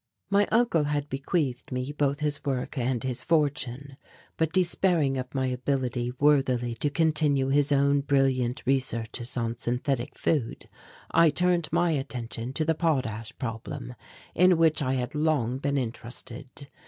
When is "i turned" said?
11.11-11.69